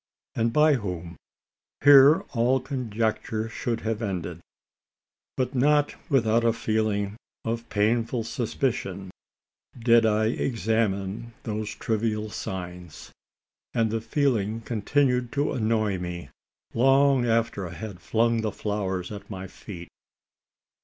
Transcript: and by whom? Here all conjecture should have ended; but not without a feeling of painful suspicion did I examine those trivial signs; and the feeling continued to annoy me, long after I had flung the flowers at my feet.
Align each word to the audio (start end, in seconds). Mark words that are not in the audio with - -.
and 0.33 0.51
by 0.51 0.73
whom? 0.73 1.15
Here 1.83 2.21
all 2.33 2.59
conjecture 2.59 3.47
should 3.49 3.81
have 3.81 4.01
ended; 4.01 4.39
but 5.37 5.53
not 5.53 5.93
without 6.09 6.43
a 6.43 6.53
feeling 6.53 7.17
of 7.45 7.69
painful 7.69 8.23
suspicion 8.23 9.11
did 9.77 10.03
I 10.03 10.25
examine 10.29 11.33
those 11.43 11.69
trivial 11.75 12.31
signs; 12.31 13.11
and 13.75 13.91
the 13.91 14.01
feeling 14.01 14.61
continued 14.61 15.31
to 15.33 15.53
annoy 15.53 15.99
me, 15.99 16.29
long 16.73 17.27
after 17.27 17.67
I 17.69 17.73
had 17.73 17.99
flung 18.01 18.41
the 18.41 18.51
flowers 18.51 19.11
at 19.11 19.29
my 19.29 19.45
feet. 19.45 19.89